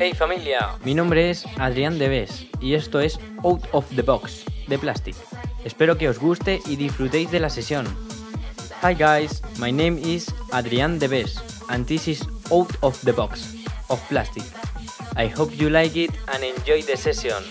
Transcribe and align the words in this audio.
Hey 0.00 0.12
familia, 0.12 0.72
mi 0.84 0.94
nombre 0.94 1.30
es 1.30 1.44
Adrián 1.58 1.98
Debes 1.98 2.46
y 2.60 2.74
esto 2.74 2.98
es 2.98 3.20
Out 3.44 3.62
of 3.70 3.86
the 3.94 4.02
Box 4.02 4.44
de 4.66 4.76
Plastic. 4.76 5.14
Espero 5.64 5.96
que 5.96 6.08
os 6.08 6.18
guste 6.18 6.60
y 6.66 6.74
disfrutéis 6.74 7.30
de 7.30 7.38
la 7.38 7.48
sesión. 7.48 7.86
Hi 8.82 8.94
guys, 8.94 9.40
my 9.60 9.70
name 9.70 10.00
is 10.02 10.26
Adrián 10.50 10.98
Debes 10.98 11.40
and 11.68 11.86
this 11.86 12.08
is 12.08 12.26
Out 12.50 12.74
of 12.80 13.00
the 13.02 13.12
Box 13.12 13.54
of 13.88 14.00
Plastic. 14.08 14.42
I 15.14 15.28
hope 15.28 15.54
you 15.56 15.70
like 15.70 15.96
it 15.96 16.10
and 16.34 16.42
enjoy 16.42 16.82
the 16.82 16.96
session. 16.96 17.44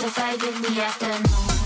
to 0.00 0.08
five 0.08 0.42
in 0.42 0.62
the 0.62 0.80
afternoon. 0.80 1.59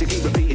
To 0.00 0.06
keep 0.06 0.24
repeating. 0.24 0.49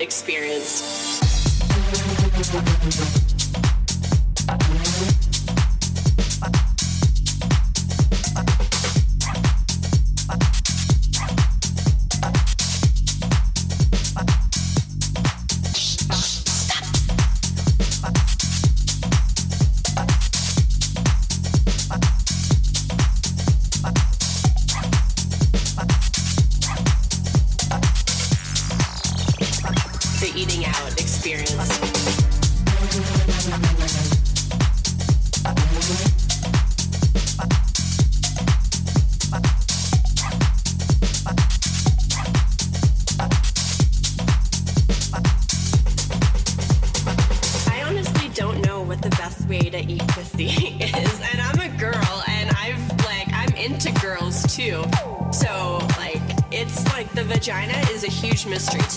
Experience. 0.00 0.37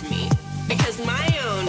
me 0.09 0.29
because 0.67 1.03
my 1.05 1.39
own 1.45 1.65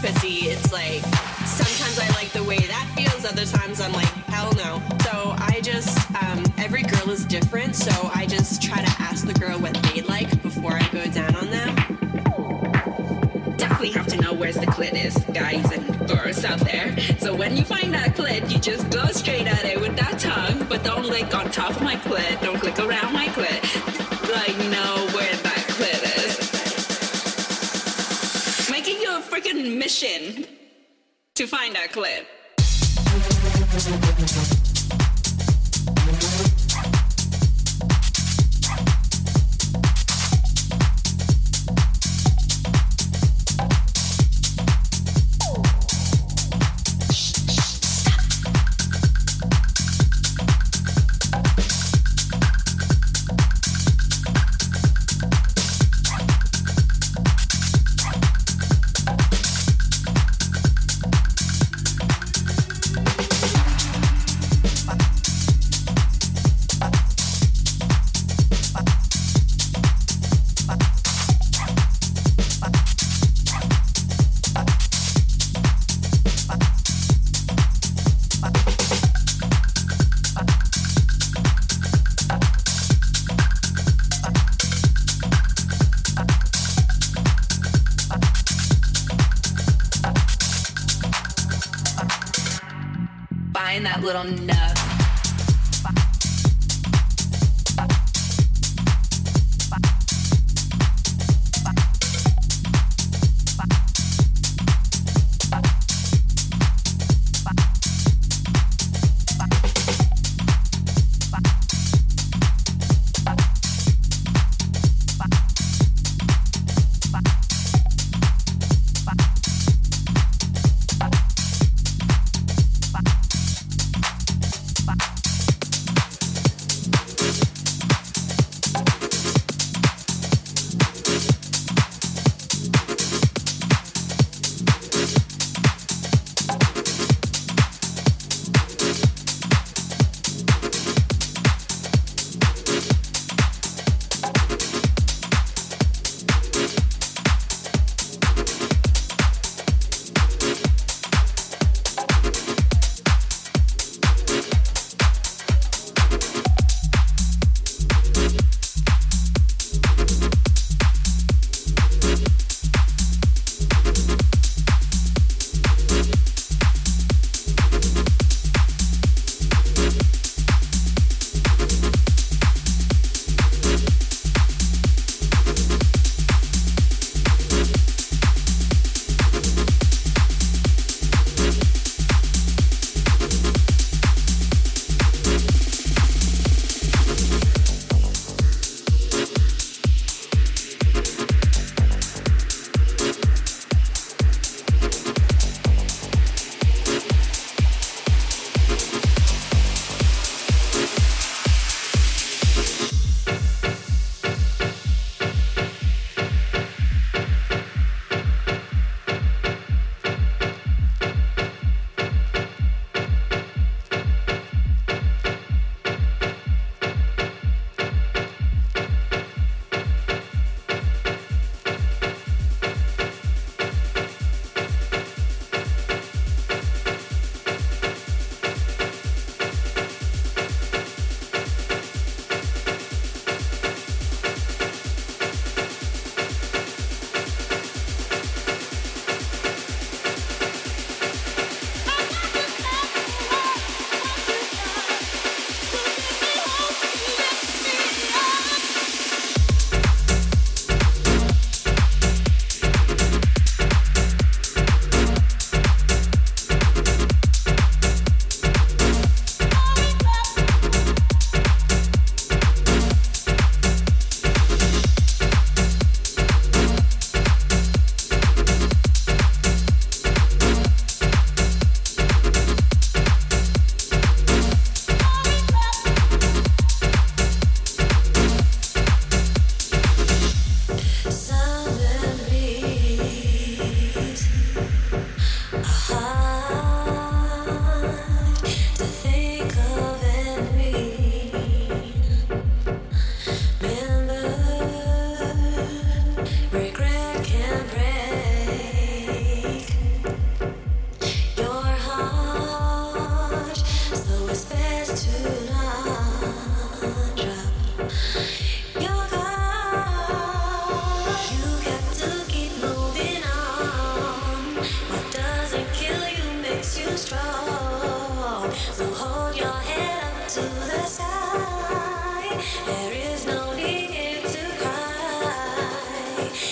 pussy, 0.00 0.48
it's 0.48 0.72
like 0.72 1.02
sometimes 1.46 1.98
I 1.98 2.08
like 2.14 2.30
the 2.32 2.44
way 2.44 2.58
that 2.58 2.92
feels, 2.96 3.24
other 3.24 3.44
times 3.44 3.80
I'm 3.80 3.92
like, 3.92 4.08
hell 4.28 4.52
no. 4.54 4.82
So 5.02 5.34
I 5.38 5.60
just, 5.62 5.96
um, 6.22 6.44
every 6.58 6.82
girl 6.82 7.10
is 7.10 7.24
different, 7.24 7.74
so 7.74 8.10
I 8.14 8.26
just 8.26 8.62
try 8.62 8.82
to 8.82 9.02
ask 9.02 9.26
the 9.26 9.34
girl 9.34 9.58
what 9.58 9.74
they 9.74 10.02
like 10.02 10.30
before 10.42 10.72
I 10.72 10.86
go 10.88 11.04
down 11.06 11.34
on 11.36 11.50
them. 11.50 11.74
Definitely 13.56 13.92
have 13.92 14.06
to 14.08 14.20
know 14.20 14.32
where's 14.34 14.56
the 14.56 14.66
clit 14.66 14.92
is, 14.94 15.16
guys 15.32 15.64
and 15.72 16.08
girls 16.08 16.44
out 16.44 16.60
there. 16.60 16.98
So 17.18 17.34
when 17.34 17.56
you 17.56 17.64
find 17.64 17.94
that 17.94 18.14
clit, 18.14 18.50
you 18.50 18.58
just 18.58 18.90
go 18.90 19.06
straight 19.06 19.46
at 19.46 19.64
it 19.64 19.80
with 19.80 19.96
that 19.96 20.18
tongue, 20.18 20.66
but 20.68 20.84
don't 20.84 21.06
lick 21.06 21.34
on 21.34 21.50
top 21.50 21.70
of 21.70 21.82
my 21.82 21.96
clit, 21.96 22.42
don't 22.42 22.58
click 22.58 22.78
around 22.78 23.13
mission 29.84 30.46
to 31.34 31.46
find 31.46 31.74
that 31.74 31.92
clip. 31.92 32.26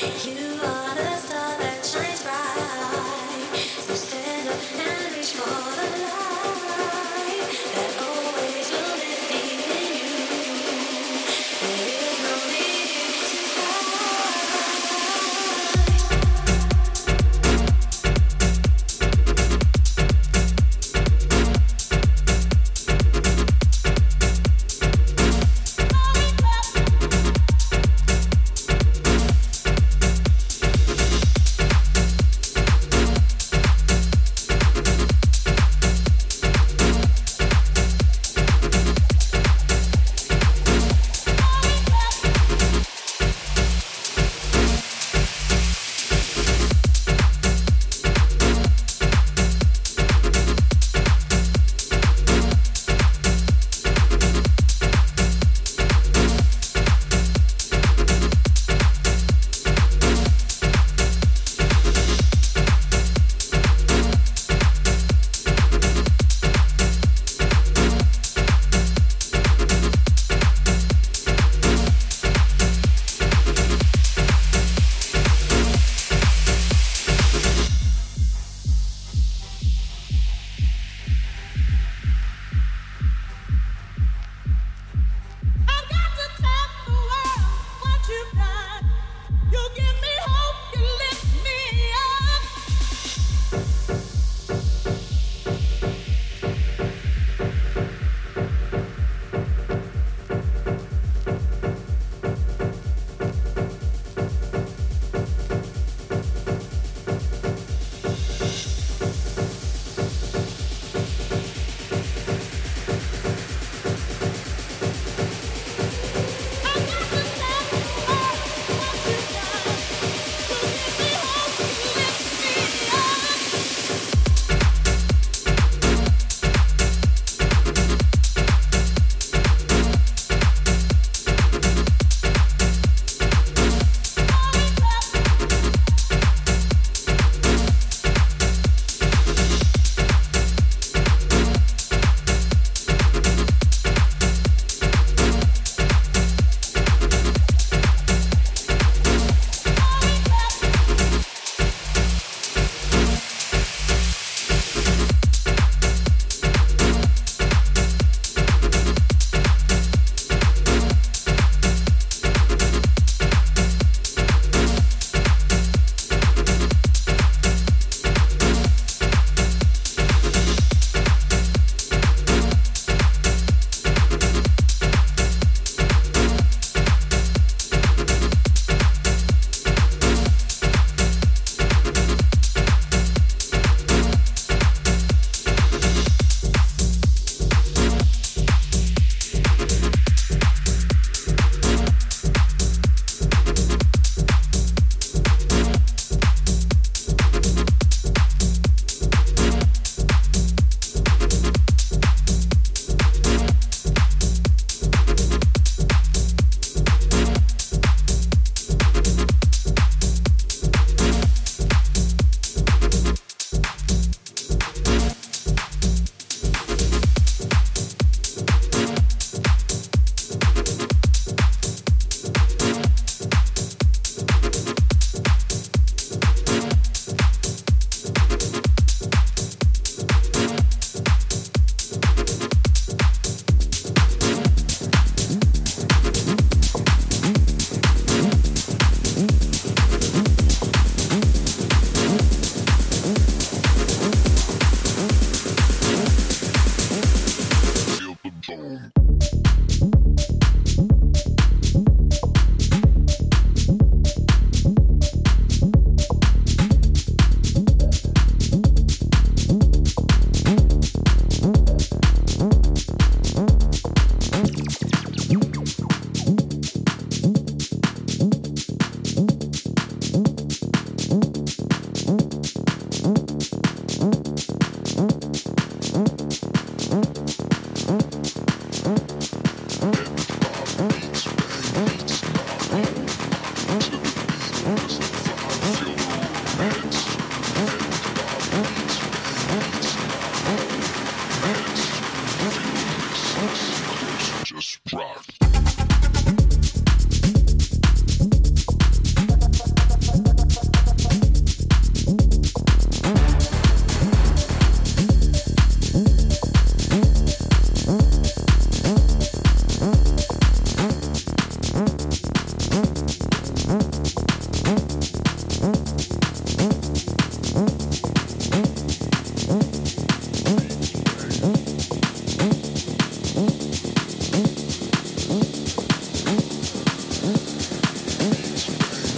You 0.01 0.09
are 0.65 0.95
the 0.95 1.12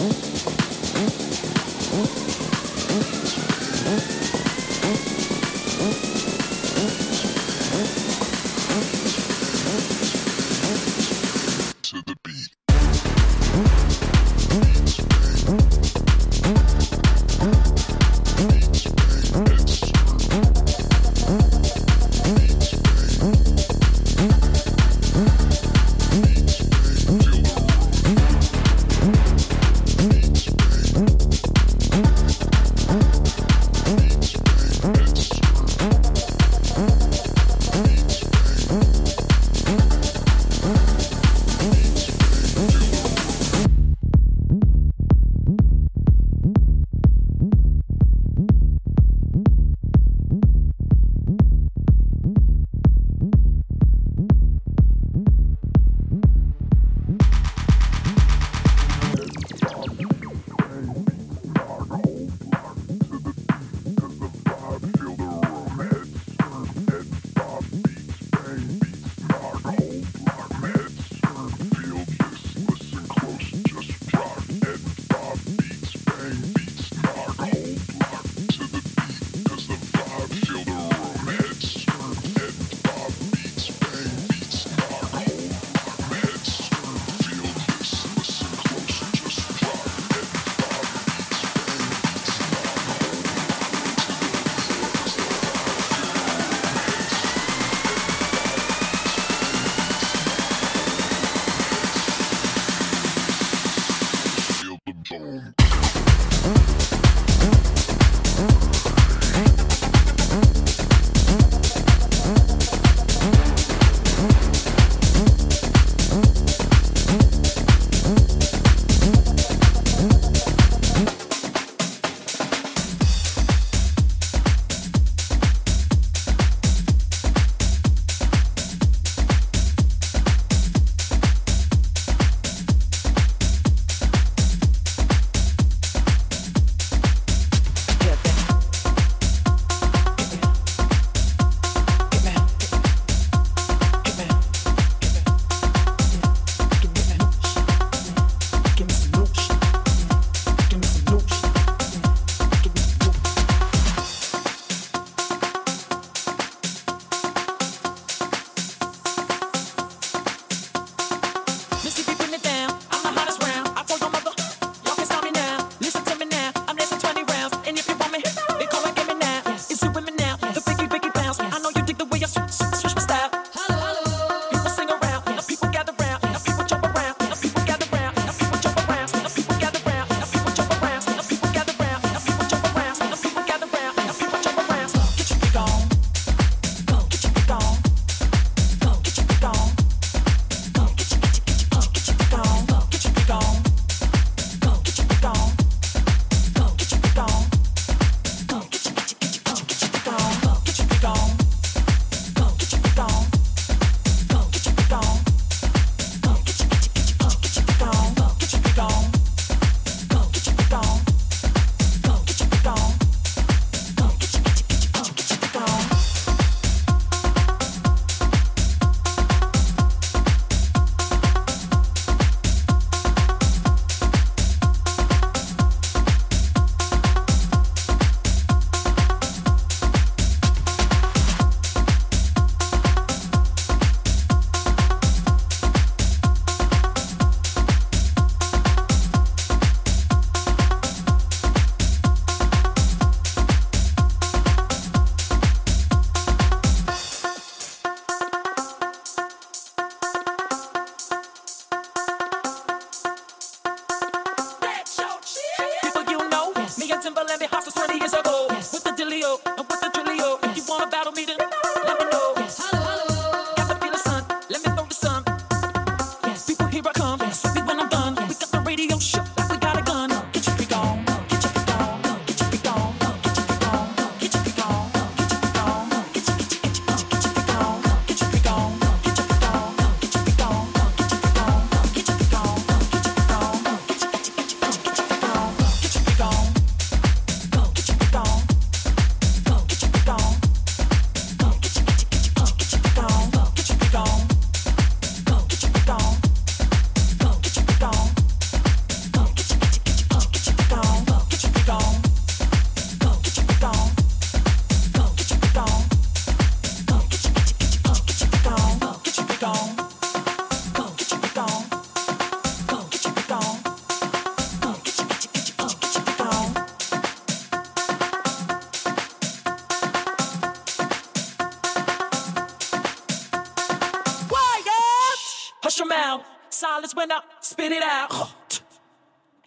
Mm-hmm. 0.04 0.53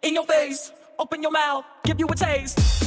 in 0.08 0.14
your 0.14 0.24
face, 0.24 0.72
open 0.98 1.22
your 1.22 1.32
mouth, 1.32 1.66
give 1.84 2.00
you 2.00 2.08
a 2.08 2.16
taste. 2.16 2.87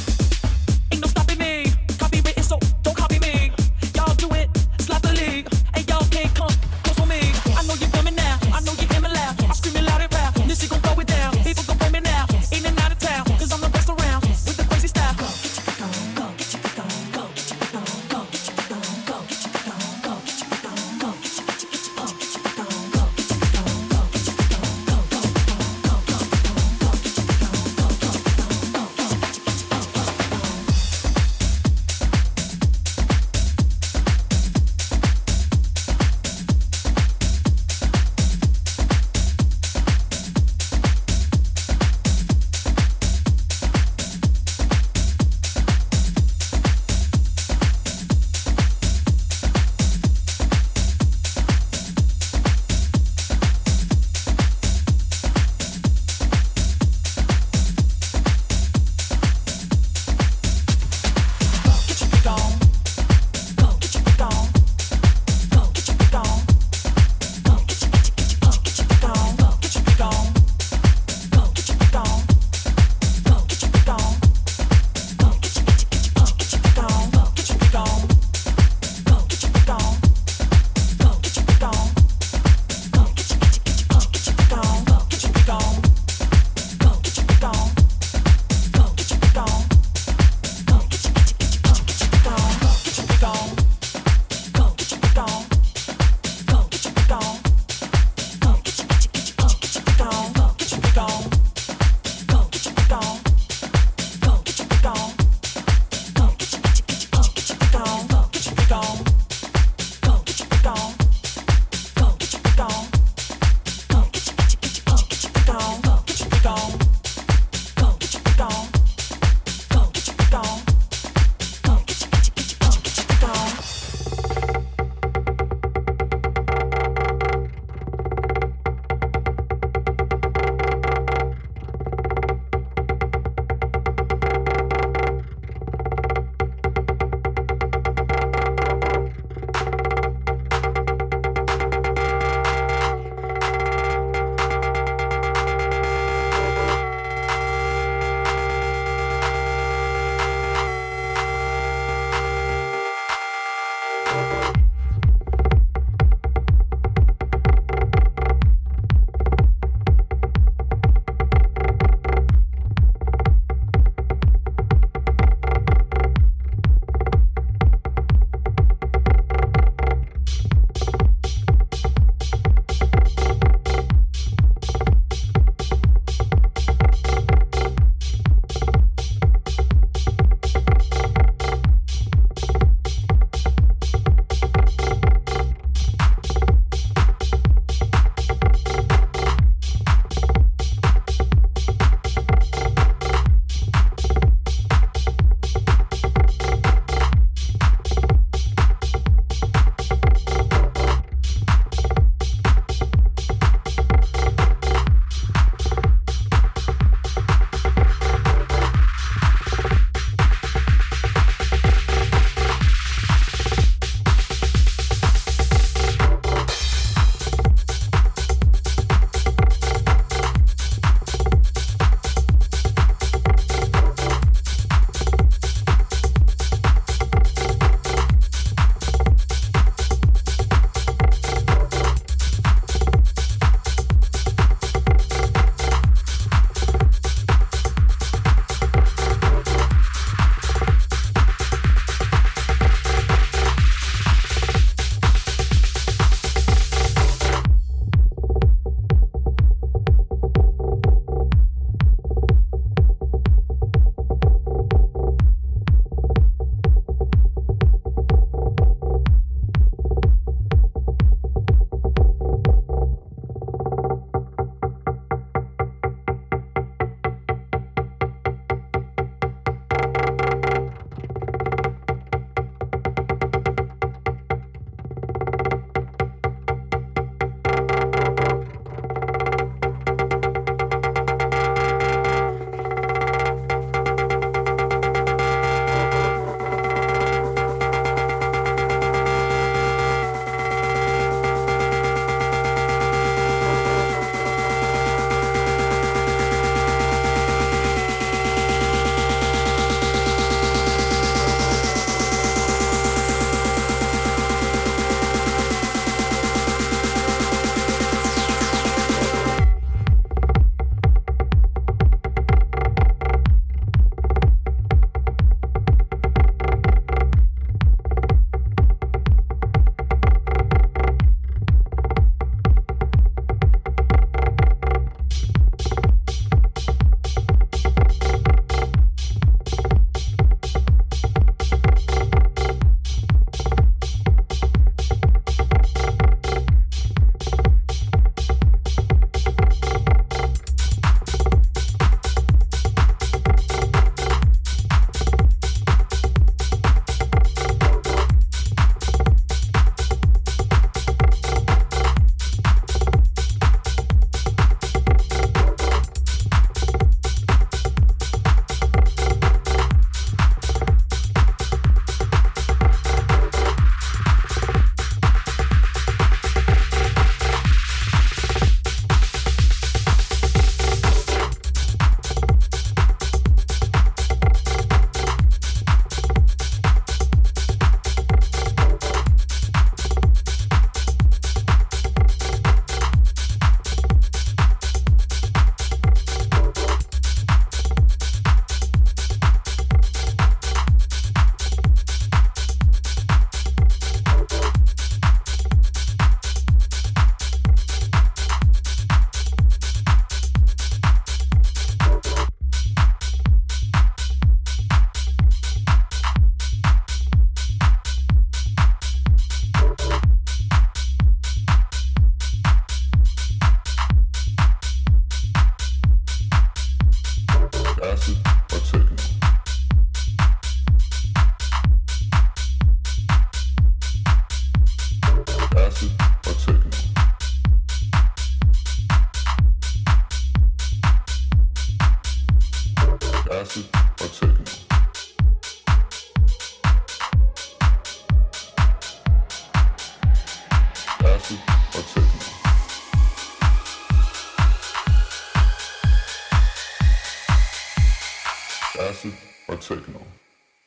Acid 449.01 449.13
or 449.47 449.55
techno, 449.55 450.01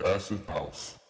acid 0.05 0.41
house. 0.49 1.04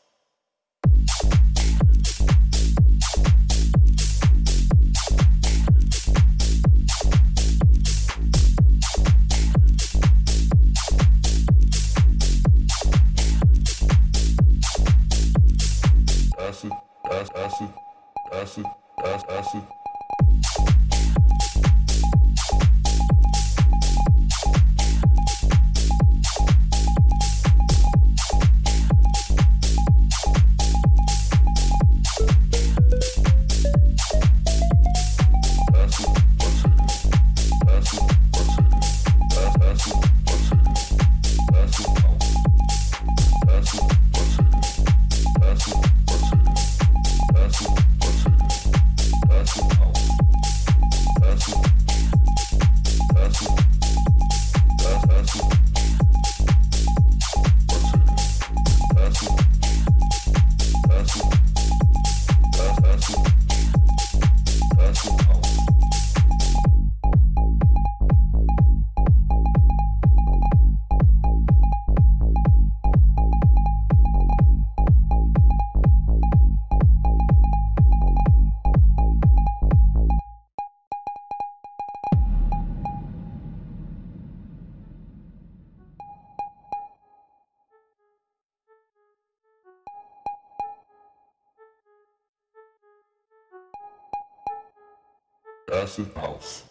Acid 95.75 96.07
house. 96.15 96.63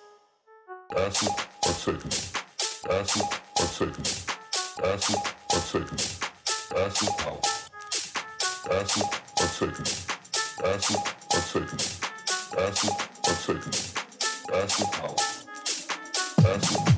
Acid 0.96 1.28
or 1.66 1.74
techno. 1.74 2.10
Acid 2.90 3.24
or 3.60 3.68
techno. 3.68 4.04
Acid 4.82 5.20
or 5.52 5.60
techno. 5.60 5.98
Acid 6.80 7.10
house. 7.20 7.70
Acid 8.72 9.04
or 9.42 9.50
techno. 9.58 9.84
Acid 10.64 11.02
or 11.34 11.42
techno. 11.52 11.78
Acid 12.64 12.96
or 13.28 13.36
techno. 13.44 13.72
Acid 14.56 14.88
house. 14.96 15.48
Acid. 16.46 16.93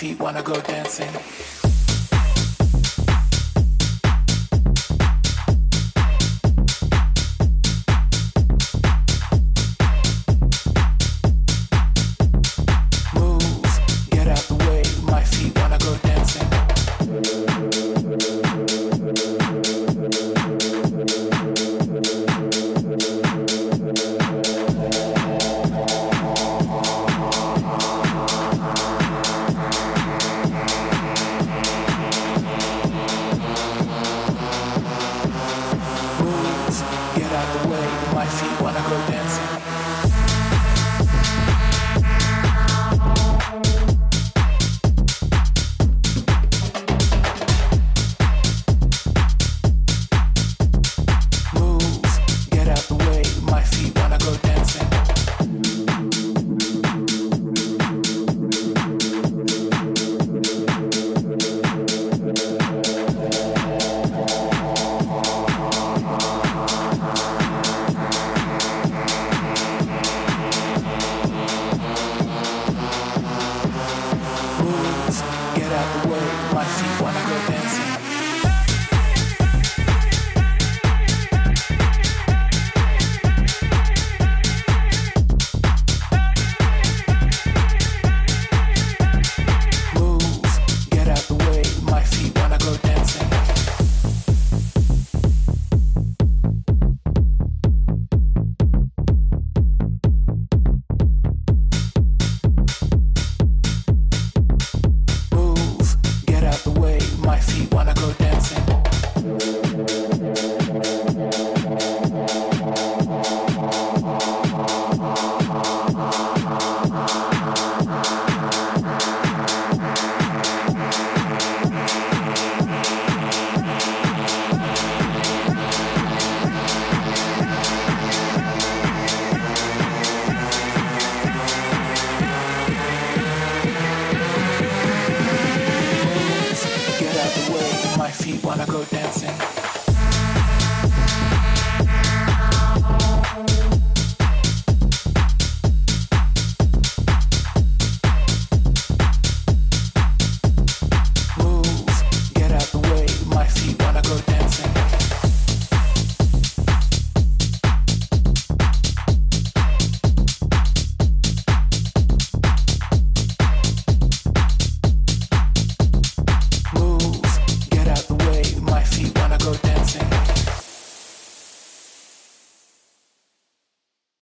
Feet 0.00 0.18
wanna 0.18 0.42
go 0.42 0.58
dancing. 0.62 1.39